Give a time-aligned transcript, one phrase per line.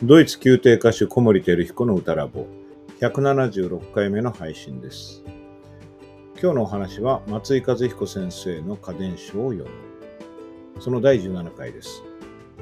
[0.00, 2.46] ドイツ宮廷歌手小森照彦の歌ラボ
[3.00, 5.24] 176回目の配信です。
[6.40, 10.80] 今日のお話は松井和彦先生の家電書を読む。
[10.80, 12.04] その第17回です。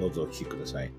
[0.00, 0.90] どうぞお聞きください。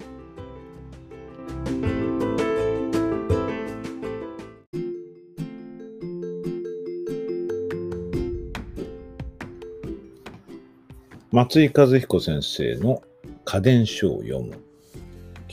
[11.34, 13.02] 松井和彦先生の
[13.44, 14.71] 家電書を読む。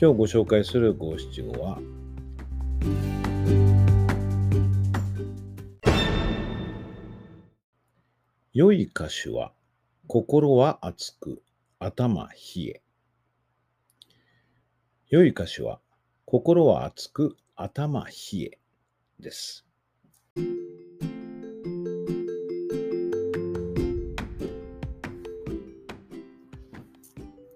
[0.00, 1.80] 今日ご紹介する五七五は、
[8.52, 9.52] 良い歌手は、
[10.06, 11.42] 心は熱く、
[11.80, 12.82] 頭冷え。
[15.08, 15.80] 良い歌手は、
[16.26, 18.12] 心は熱く、頭冷
[18.42, 18.58] え
[19.18, 19.66] です。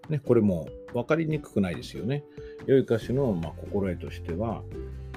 [0.09, 2.25] ね、これも分かりにくくないですよね。
[2.67, 4.63] 良い歌手のま心得としては、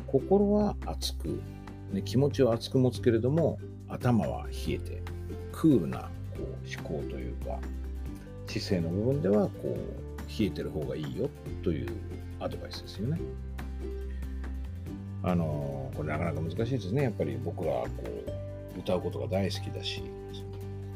[0.08, 1.40] 心は熱く、
[1.92, 5.02] ね、気持ちは熱く持つけれども、頭は冷えて、
[5.52, 7.60] クールなこう思考というか、
[8.48, 11.30] 知性の部分ではこう冷えてる方がいいよ
[11.64, 11.90] という
[12.40, 13.20] アドバイスですよね。
[15.24, 17.04] あのこれなかなか難しいですね。
[17.04, 18.04] やっぱり僕はこ
[18.76, 20.04] う歌うことが大好きだし、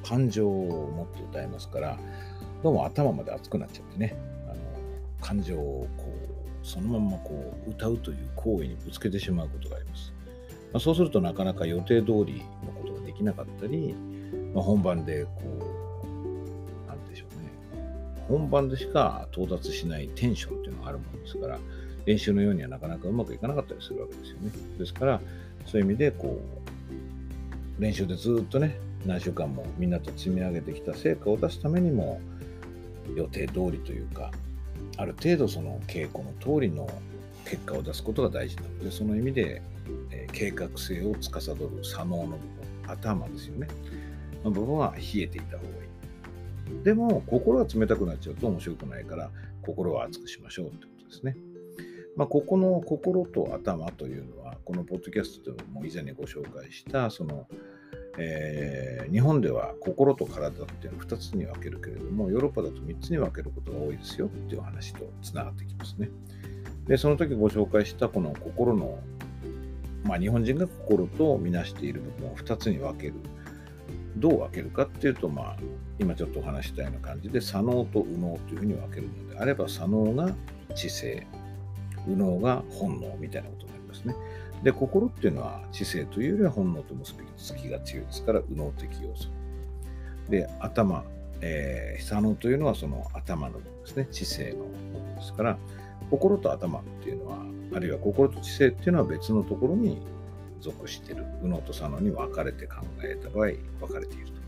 [0.03, 1.97] 感情を持って歌いますから、
[2.61, 4.16] どうも頭まで熱くなっちゃってね、
[5.30, 6.05] 感情をこ
[6.63, 10.11] うそのままこう歌うという行為にぶつけてしまうことがあります。
[10.73, 13.94] まあ、そうするとなかなか予定通りのことができなかったり、
[14.53, 17.52] まあ、本番でこう、なんでしょうね、
[18.27, 21.59] 本番でしか到達しないテンションっていうのがあるものですから、
[22.05, 24.52] 練習のようにはなかなかうまくいかなかったりするわけですよね。
[24.80, 25.21] ですから、
[25.66, 26.39] そういう意味でこ
[27.77, 32.19] う、練習でずっとね、何週間もみんなと積み上げてきた成果を出すためにも、
[33.16, 34.31] 予定通りというか、
[34.97, 36.88] ある程度その稽古の通りの
[37.45, 39.61] 結果を出すことが大事なので、その意味で、
[40.11, 42.39] えー計画性を司る左脳の部分、
[42.87, 43.67] 頭ですよね。
[44.43, 45.71] の部分は冷えていた方がい
[46.81, 46.83] い。
[46.83, 49.31] でも、心が冷たくなっちゃうと面白くないから、
[49.61, 51.36] 心は熱くしましょうってことですね。
[52.15, 57.48] まあ、ここの心と頭というのは、このポッドキャストでも以前にご紹介した、その、
[58.19, 66.09] えー日本では心と体っていうのを2つに分けるけれども、ヨーロッパだと3つに分けることが多いですよっていう話とつながってきますね。
[66.87, 68.99] で、その時ご紹介したこの心の、
[70.03, 73.15] まあ日本人が心とみなしている部分を2つに分ける。
[74.17, 75.58] どう分けるかっていうと、まあ
[75.97, 80.35] 今ちょっとお話したような感じで、左脳と右脳というふうに分けるのであれば、左脳が
[80.75, 81.25] 知性、
[82.05, 83.68] 右脳が本能みたいなこと。
[84.64, 89.30] で、心っていうのは知性というよりは本能と結びつきが強いですから、右脳的要素。
[90.30, 91.03] で、頭、
[91.42, 94.08] えー、左脳というのはその頭の部分ですね。
[94.11, 95.58] 知性の部分ですから、
[96.09, 97.37] 心と頭っていうのは、
[97.73, 100.02] あるいは心と知性っていうのは別のところに
[100.59, 101.26] 属している。
[101.41, 104.39] 右脳と左脳に分かれて考えた場合、分かれていると。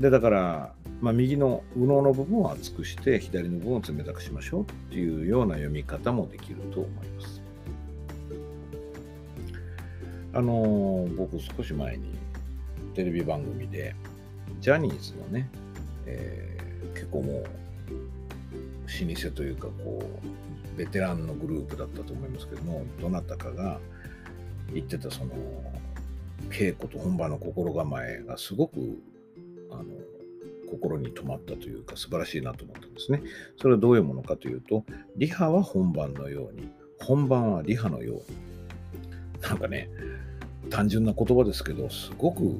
[0.00, 7.41] で、だから、まあ、右の右脳の部分を厚くして、左の部分を冷たくしましょうっていうような読み方もできると思います。
[10.34, 12.14] あのー僕少し前に
[12.94, 13.94] テレビ番組で
[14.60, 15.48] ジャニーズのね、
[16.06, 16.62] えー
[16.94, 20.02] 結構もう老舗というかこ
[20.74, 23.78] うベテランのグループだったと思いますけどもどなたかが
[24.72, 25.32] 言ってたその
[26.50, 29.00] 稽古と本番の心構えがすごく
[29.70, 29.84] あの
[30.70, 33.22] 心に留まったというか素晴らしいなと思ったんですね。
[33.60, 34.84] それはどういうものかというと
[35.16, 36.68] リハは本番のように
[37.00, 38.16] 本番はリハのよう
[39.36, 39.88] になんかね
[40.72, 42.58] 単純な言葉ですけど、すごく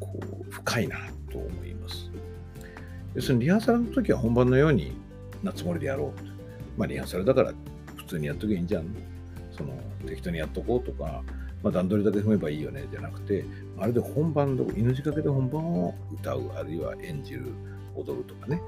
[0.00, 0.18] こ
[0.48, 0.96] う深いな
[1.30, 2.10] と思います。
[3.14, 4.96] 要するにリハーサルの時は本番のように
[5.42, 6.78] なつもりでやろう。
[6.78, 7.52] まあリハーサルだから
[7.96, 8.86] 普通にやっときゃいいんじゃん。
[9.54, 9.74] その
[10.06, 11.22] 適当にやっとこうとか、
[11.62, 13.44] まあ段取りだけ踏めばいいよねじゃなくて、
[13.76, 17.52] まるで本番の命がけで本番を歌う、あるいは演じる、
[17.94, 18.62] 踊るとかね、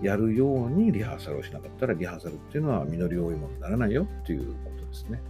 [0.00, 5.20] やるようにリハーサルをしなかったらリハーサルっていうのは実り多いものにならないよっていうことですね。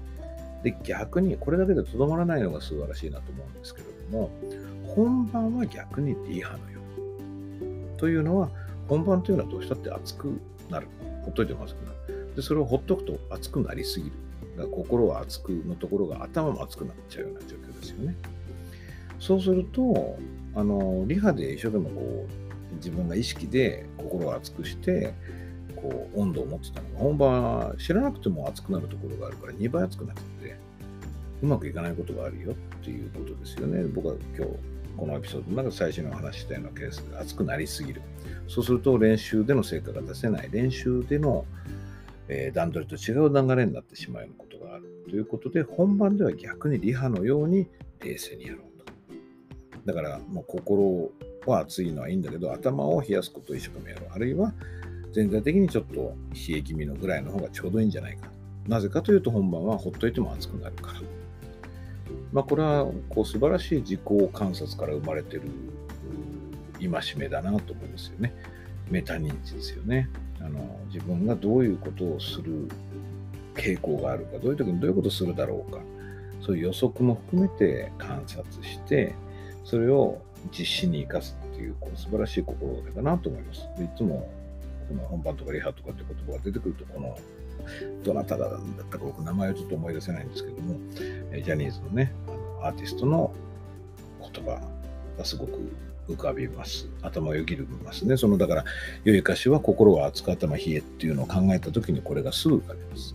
[0.62, 4.30] で、逆にこれだけでとどまらないのが素晴らしいなと思うんですけれども、
[4.94, 6.80] 本番は逆にリハのよ
[7.96, 7.98] う。
[7.98, 8.50] というのは、
[8.88, 10.88] 本番というのはどうしたって熱くなる。
[11.22, 12.34] ほっといても熱くなる。
[12.34, 14.12] で、それをほっとくと熱くなりすぎる。
[14.56, 18.16] だから心は熱くのところが頭も熱くなっちゃうような状況ですよね。
[19.18, 20.18] そうすると、
[20.54, 22.26] あの、リハで一生懸命こ
[22.72, 25.14] う、自分が意識で心を熱くして、
[25.82, 30.56] こう温度を持ってたのが本番は知らなくても熱くなるところがあるから2倍熱くなっちゃって
[31.42, 32.54] うまくいかないことがあるよっ
[32.84, 33.84] ていうことですよね。
[33.84, 34.52] 僕は今日
[34.96, 38.02] このエピソードの中で最初にお話ししたようなケースで熱くなりすぎる。
[38.48, 40.50] そうすると練習での成果が出せない。
[40.50, 41.46] 練習での、
[42.28, 47.66] え、段取りと違う流れになってしまうようなことがあるということで、本番では逆にリハのように
[48.00, 48.84] 冷静にやろうと。
[49.86, 51.10] だから、もう心
[51.46, 54.10] は熱いのはいいんだけど、頭を冷やすことを一生懸命やろう。
[54.12, 54.52] あるいは、
[55.12, 58.30] 全体的にちょっと冷え気味のぐらいの方がちょうどいいんじゃないか。
[58.68, 61.00] なぜかというと、本番はほっといても熱くなるから。
[62.32, 64.00] まあ、これはこう素晴らしい自己
[64.32, 65.42] 観察から生まれてる
[66.80, 68.34] 戒めだなと思いますよね。
[68.90, 70.08] メタ認知ですよね。
[70.40, 72.68] あの自分がどういうことをする
[73.54, 75.80] 傾向があるか、どういう時にどういうことをするだろうか、
[76.40, 79.14] そういう予測も含めて観察して、
[79.64, 80.22] それを
[80.56, 83.60] 実施に生かすっていうこう素晴らしい心がけだなと思います。
[83.82, 84.30] いつも
[84.90, 87.16] この本番とかリハとかって言葉が出てくると、この
[88.02, 88.50] どなただっ
[88.90, 92.12] たか僕名前をちょっと思い出せないんですけども、ジャニーズのね、
[92.62, 93.32] アーティストの
[94.20, 94.60] 言葉
[95.16, 95.72] がすごく
[96.08, 96.88] 浮かびます。
[97.02, 98.16] 頭をよぎりますね。
[98.16, 98.64] そのだから、
[99.04, 103.14] 良い歌詞は心は熱く頭冷えっていうのを考えたときにこれがすぐ浮かびます。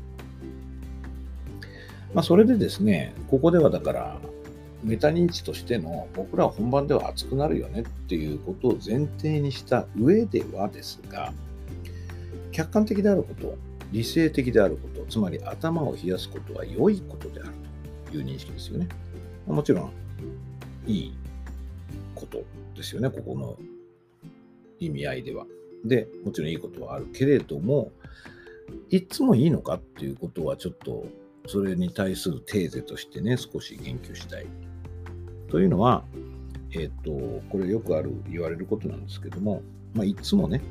[2.13, 4.18] まあ、それでですね、ここではだから、
[4.83, 11.33] メタ認知としての僕らは本番では熱くなるよねっていうことを前提にした上ではですが、
[12.56, 13.57] 客観的であること、
[13.92, 17.50] 理性的であること、つまり頭を冷やすことは良いことである
[18.10, 18.88] という認識ですよね。
[19.46, 19.92] もちろん、
[20.88, 21.18] いい
[22.16, 23.57] ことですよね、ここの
[24.80, 25.46] 意味合いでは。
[25.84, 27.92] で、もちろんいいことはあるけれども、
[28.90, 31.06] いつもいいのかっていうことはちょっと
[31.48, 34.48] それに対するテーゼとしてね、少し言及したい。
[35.50, 36.06] というのは、
[36.72, 39.62] えっ、ー、と、これよくある、言われることなんですけども、
[39.94, 40.62] まあ、いつもね、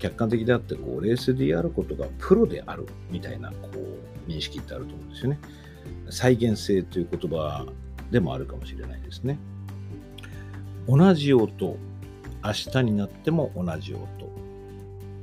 [0.00, 5.38] 客観的であって、こう、冷静であることがプロであるみたいな、こう、認識ってあると思うんですよね。
[6.08, 7.66] 再現性という言葉
[8.10, 9.38] でもあるかもしれないですね。
[10.88, 11.76] 同じ音、
[12.42, 14.08] 明日になっても同じ音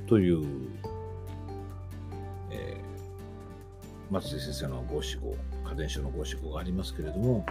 [0.06, 0.46] という、
[2.50, 5.36] えー、松井先生の五七五、
[5.68, 7.44] 家電書の五七五がありますけれども、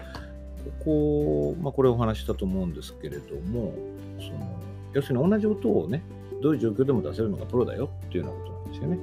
[0.79, 3.73] ここ、まあ、これお話したと思うんですけれども、
[4.19, 4.59] その
[4.93, 6.01] 要するに同じ音をね、
[6.41, 8.99] どういう状況でも出せるのがプロだよっていうようなことなんですよね。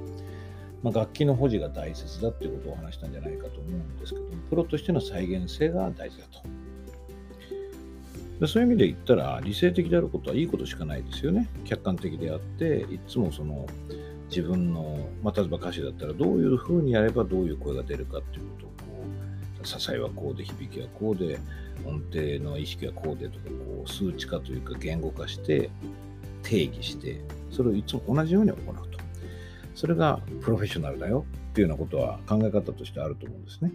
[0.83, 6.41] まあ、楽器の保持が大切だっていうことを話したんじゃないかと思うんですけど、プロとしての再現性が大事だと。
[8.39, 11.49] でそういう意味で言ったら、理性的であることはいいことしかないですよね。
[11.63, 13.65] 客観的であって、いつもその
[14.29, 18.75] 自分の、まあ、例えば歌詞だったらどういうふうにやればどういう声が出るかっていうことをこ
[19.63, 21.39] う、支えはこうで、響きはこうで、
[21.85, 25.69] 音程の意識はこうでとか、こう数値化というか言語化して
[26.45, 27.19] 定義して、
[27.51, 28.99] それをいつも同じように行うと。
[29.73, 33.73] それがプロフェッショナルだよっていうようなことは考え方としてあると思うんですね。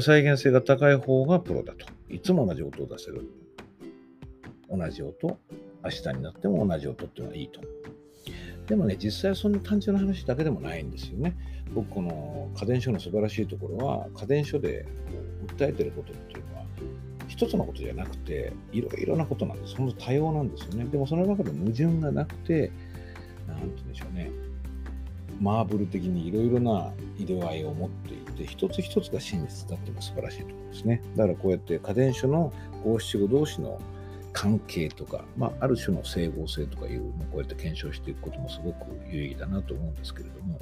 [0.00, 1.86] 再現性が高い方がプロだと。
[2.08, 3.28] いつも同じ音を出せる。
[4.70, 5.38] 同じ音、
[5.84, 7.60] 明日になっても同じ音っていうのはいいと。
[8.66, 11.36] でもね、実際はそんな単純な話だけでもないんですよね。
[11.74, 14.86] 僕、この家電書の素晴らしいところは、家電書で
[15.46, 16.66] 訴えてることっていうのは、
[17.34, 19.74] 一つのことじゃなくて、いろいろなことなんです。
[19.74, 20.84] 本当多様なんですよね。
[20.84, 22.70] でもその中で矛盾がなくて、
[23.48, 24.30] なんて言うんでしょうね。
[25.40, 31.02] マーブル的にいろいろな色合いを持っていて、一つ一つが真実だっても素晴らしいところですね。
[31.16, 32.52] だからこうやって家電書の
[32.84, 33.80] 五七五同士の
[34.32, 40.60] 関係とか、まあ、ある種の整合性とかいうのをこうやって検証していくこともすごく有意義だなと思うんですけれども、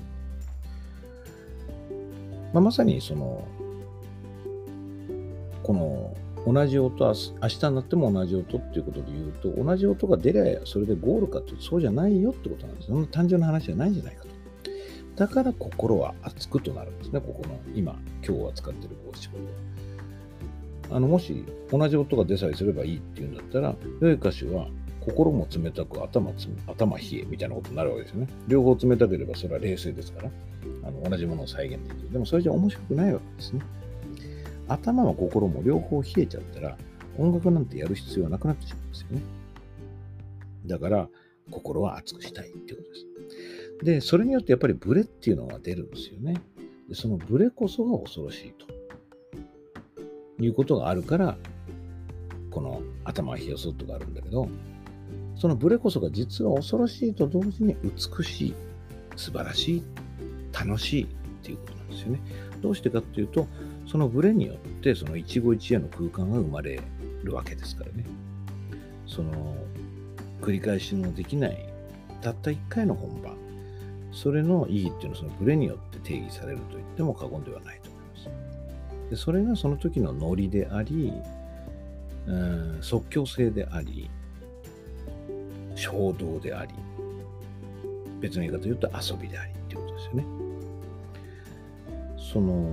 [2.54, 3.46] まあ、まさにその、
[5.62, 6.14] この
[6.46, 12.88] 同じ音は明日になっても同じ音っていうことで言うと、同じ音が出りゃそれでゴールかってそうじゃないよってことなんです。
[12.88, 14.28] そんな単純な話じゃないんじゃないかと。
[15.14, 17.20] だから心は熱くとなるんですね。
[17.20, 17.96] ここの今、
[18.26, 19.28] 今日扱ってる五七
[20.88, 24.66] 五あの、もし同じ音が出さえすればいいっていうんだったら、良い歌詞は
[25.00, 26.32] 心も冷たく頭
[26.66, 28.28] 頭冷えみたいなことになるわけですよね。
[28.48, 30.30] 両方冷たければそれは冷静ですから、
[30.84, 32.12] あの同じものを再現できる。
[32.12, 33.60] でもそれじゃ面白くないわけですね。
[34.68, 36.76] 頭も心も両方冷えちゃったら、
[37.18, 39.22] 音楽なんてやる必要はなくなってしまうんですよね。
[40.66, 41.08] だから、
[41.50, 43.84] 心は熱くしたいっていうことです。
[43.84, 46.40] で、それによってやっぱりブレっていうのが出るんですよね。
[46.88, 48.66] でそのブレこそが恐ろしいと
[50.42, 51.38] いうことがあるから、
[52.50, 54.48] この頭冷やすとがあるんだけど、
[55.36, 58.54] そのブレこそが実は恐ろしいと同時に美しい、
[59.16, 59.82] 素晴らしい、
[60.52, 61.06] 楽しいっ
[61.42, 62.20] ていうことなんですよね。
[62.60, 63.46] どうしてかっていうと、
[63.92, 66.80] そのブレによってその一期一会の空間が生まれ
[67.22, 68.06] るわけですからね。
[69.06, 69.54] その
[70.40, 71.68] 繰り返しのできない
[72.22, 73.36] たった一回の本番
[74.10, 79.10] それの意義っていうのはそのブレによって定義されると言っても過言ではないと思います。
[79.10, 81.12] でそれがその時のノリであり、
[82.26, 84.08] うん、即興性であり、
[85.74, 86.72] 衝動であり、
[88.20, 90.24] 別の言い方で言うと遊びでありっていうことですよね。
[92.32, 92.72] その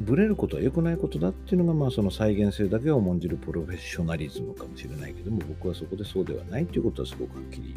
[0.00, 7.76] ブレることは良くないことだっていうのが、まあ、その再現性だけを重んじるプロフェッショナリズムかもしれないけども、僕はそこでそうではないということはすごくはっきり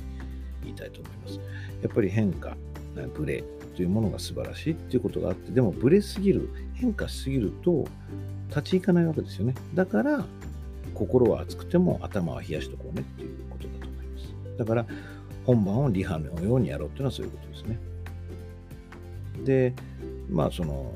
[0.64, 1.40] 言いたいと思います。
[1.82, 2.58] やっぱり変化、
[3.14, 3.44] ブレ
[3.76, 7.86] というものが素晴らしいっていうことがあって、でもブレすぎる、変化しすぎると
[8.50, 9.54] 立ち行かないわけですよね。
[9.74, 10.26] だから、
[10.94, 14.34] 心は熱くても頭は冷やしとこうねっていうことだと思います。
[14.58, 14.86] だから、
[15.46, 17.80] 本番をリハのようにやろうっていうのはそういうことですね。
[19.44, 19.74] で、
[20.30, 20.92] まあその、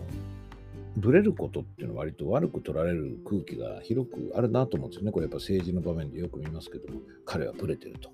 [0.97, 5.11] ブレることっていうのは割と悪く取られる空気が広くあるなと思うんですよね。
[5.11, 8.09] これやっぱ政治の場面でよく見ますけども、彼はブレてると。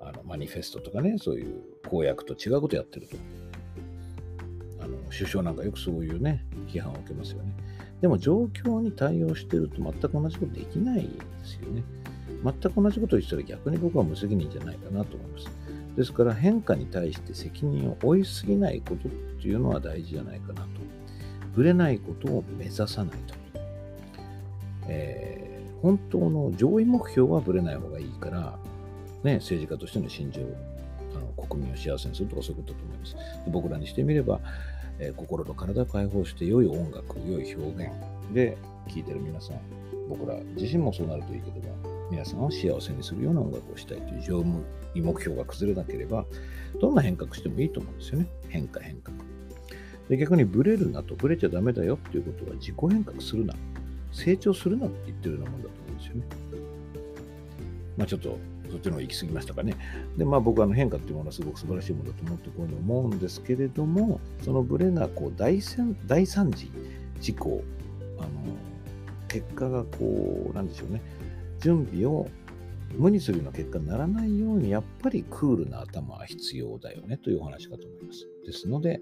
[0.00, 3.16] あのマニフェストとかね、そういう公約と違うことやってると。
[4.80, 7.54] あの首相なんかよくそういうね、批判を受けますよね。
[8.00, 11.08] でも状況に対応してると全く同じことできないで
[11.44, 11.84] すよね。
[12.42, 15.46] 全く同じことを言ったら逆に僕は無責任じゃないかなと思います。
[15.96, 20.68] ですから変化に対して責任を負いすぎないことっていうのは大事じゃないかなと。
[21.54, 23.34] ぶれないことを目指さないと。
[24.88, 28.58] えー、本当の上位目標はぶれない方がいいから、
[29.22, 30.40] ね、政治家としての信条
[31.14, 33.14] あの国民を幸せにするとかそういうことだと思います。
[33.14, 34.40] で僕らにしてみれば、
[34.98, 37.92] えー、心と体を解放して良い音楽、良い表現
[38.32, 38.56] で
[38.88, 39.60] 聴いてる皆さん、
[40.08, 46.24] 僕ら自身もそうなるといいけども、皆さんを幸せにするような音楽をしたいという上務目標が崩れなければ、
[46.80, 48.26] どんな変革してもいいと思うんですよね。
[48.48, 49.16] 変化、変革。
[50.12, 53.54] で逆にブレるなと、ブレちゃダメだよっていうことは自己変革するな、
[54.12, 56.22] 成長するなって言ってるようなもんだと思うんですよね。
[57.96, 58.38] まあちょっと
[58.70, 59.74] そっちの方が行き過ぎましたかね。
[60.18, 65.58] で、まあ僕はあの変化っていうものはすごく素晴らしいものだと思ってこういうふうに思うんですけれども、そのブレがこう大
[66.06, 66.70] 大惨事、
[67.18, 67.64] 事故、
[68.18, 68.28] あの
[69.28, 71.00] 結果がこう、なんでしょうね、
[71.58, 72.28] 準備を
[72.98, 78.28] 無にするような結果にならないように、やっぱりクールな頭は必要だよねというお話かと思います。
[78.44, 79.00] ですので、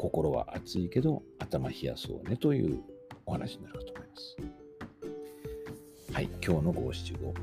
[0.00, 2.80] 心は熱いけど頭冷やそうねという
[3.26, 4.36] お話になるかと思います。
[6.14, 7.34] はい、今日の五七五。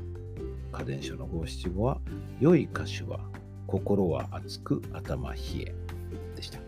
[0.72, 2.00] 家電書の五七五は、
[2.40, 3.20] 良い歌手は
[3.68, 5.74] 心は熱く頭冷え
[6.34, 6.58] でした。